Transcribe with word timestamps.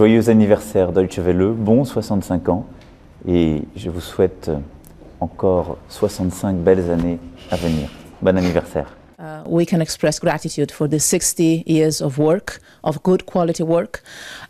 Joyeux 0.00 0.30
anniversaire 0.30 0.92
Deutsche 0.92 1.18
Welle, 1.18 1.52
bon 1.54 1.84
65 1.84 2.48
ans, 2.48 2.66
et 3.28 3.60
je 3.76 3.90
vous 3.90 4.00
souhaite 4.00 4.48
euh, 4.48 4.56
encore 5.20 5.76
65 5.90 6.56
belles 6.56 6.90
années 6.90 7.18
à 7.50 7.56
venir. 7.56 7.90
Bon 8.22 8.34
anniversaire. 8.38 8.86
Uh, 9.18 9.42
we 9.46 9.66
can 9.66 9.82
express 9.82 10.18
gratitude 10.18 10.72
for 10.72 10.88
the 10.88 10.98
60 10.98 11.64
years 11.66 12.00
of 12.00 12.16
work, 12.16 12.60
of 12.82 13.02
good 13.02 13.26
quality 13.26 13.62
work, 13.62 14.02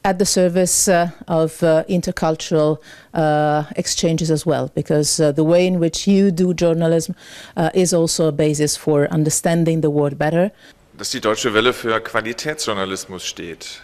at 0.04 0.20
the 0.20 0.24
service 0.24 0.86
uh, 0.86 1.08
of 1.26 1.60
uh, 1.64 1.82
intercultural 1.88 2.78
uh, 3.14 3.64
exchanges 3.74 4.30
as 4.30 4.46
well, 4.46 4.70
because 4.76 5.18
uh, 5.18 5.32
the 5.32 5.42
way 5.42 5.66
in 5.66 5.80
which 5.80 6.06
you 6.06 6.30
do 6.30 6.54
journalism 6.54 7.16
uh, 7.56 7.70
is 7.74 7.92
also 7.92 8.28
a 8.28 8.32
basis 8.32 8.76
for 8.76 9.08
understanding 9.10 9.80
the 9.80 9.90
world 9.90 10.16
better. 10.16 10.52
dass 10.96 11.10
die 11.10 11.20
Deutsche 11.20 11.54
Welle 11.54 11.72
für 11.72 11.98
Qualitätsjournalismus 11.98 13.24
steht. 13.24 13.80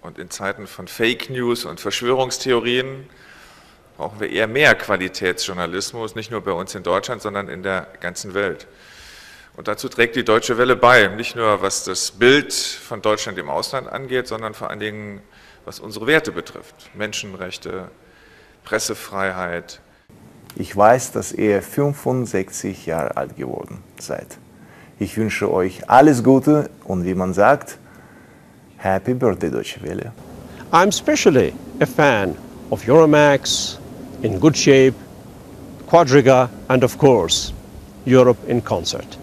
Und 0.00 0.18
in 0.18 0.30
Zeiten 0.30 0.66
von 0.66 0.88
Fake 0.88 1.30
News 1.30 1.64
und 1.64 1.80
Verschwörungstheorien 1.80 3.08
brauchen 3.96 4.20
wir 4.20 4.30
eher 4.30 4.46
mehr 4.46 4.74
Qualitätsjournalismus, 4.74 6.14
nicht 6.14 6.30
nur 6.30 6.40
bei 6.40 6.52
uns 6.52 6.74
in 6.74 6.84
Deutschland, 6.84 7.20
sondern 7.20 7.48
in 7.48 7.62
der 7.62 7.88
ganzen 8.00 8.32
Welt. 8.32 8.68
Und 9.56 9.66
dazu 9.66 9.88
trägt 9.88 10.14
die 10.14 10.24
Deutsche 10.24 10.56
Welle 10.56 10.76
bei, 10.76 11.08
nicht 11.08 11.34
nur 11.34 11.60
was 11.62 11.82
das 11.82 12.12
Bild 12.12 12.52
von 12.52 13.02
Deutschland 13.02 13.38
im 13.38 13.50
Ausland 13.50 13.88
angeht, 13.88 14.28
sondern 14.28 14.54
vor 14.54 14.70
allen 14.70 14.78
Dingen 14.78 15.20
was 15.64 15.80
unsere 15.80 16.06
Werte 16.06 16.30
betrifft. 16.30 16.90
Menschenrechte, 16.94 17.90
Pressefreiheit. 18.62 19.80
Ich 20.54 20.76
weiß, 20.76 21.10
dass 21.10 21.32
ihr 21.32 21.60
65 21.60 22.86
Jahre 22.86 23.16
alt 23.16 23.36
geworden 23.36 23.82
seid. 23.98 24.38
Ich 25.00 25.16
wünsche 25.16 25.52
euch 25.52 25.90
alles 25.90 26.22
Gute 26.22 26.70
und 26.84 27.04
wie 27.04 27.14
man 27.14 27.34
sagt, 27.34 27.78
Happy 28.78 29.12
Birthday 29.12 29.50
Deutsche 29.50 29.80
Welle. 29.82 30.12
I'm 30.72 30.88
especially 30.88 31.52
a 31.80 31.86
fan 31.86 32.36
of 32.70 32.82
Euromax, 32.84 33.78
In 34.22 34.38
Good 34.38 34.56
Shape, 34.56 34.94
Quadriga, 35.88 36.48
and 36.68 36.84
of 36.84 36.96
course, 36.96 37.52
Europe 38.04 38.38
in 38.46 38.60
Concert. 38.60 39.18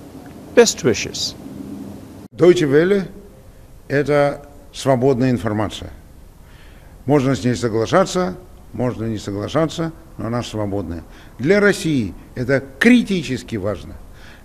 Best 0.55 0.83
wishes. 0.83 1.35
Deutsche 2.35 2.67
Welle– 2.67 3.07
это 3.87 4.45
свободная 4.73 5.31
информация. 5.31 5.91
Можно 7.05 7.33
с 7.35 7.43
ней 7.45 7.55
соглашаться, 7.55 8.35
можно 8.73 9.05
не 9.05 9.17
соглашаться, 9.17 9.93
но 10.17 10.27
она 10.27 10.43
свободная. 10.43 11.03
Для 11.39 11.61
России 11.61 12.13
это 12.35 12.61
критически 12.79 13.55
важно. 13.55 13.95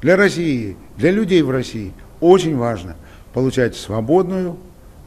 Для 0.02 0.16
России, 0.16 0.76
для 0.96 1.10
людей 1.10 1.42
в 1.42 1.50
России 1.50 1.92
очень 2.20 2.56
важно 2.56 2.96
получать 3.32 3.74
свободную, 3.76 4.56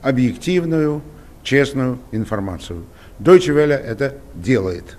объективную, 0.03 1.01
честную 1.43 1.99
информацию. 2.11 2.85
Deutsche 3.19 3.53
Welle 3.53 3.73
это 3.73 4.17
делает. 4.35 4.97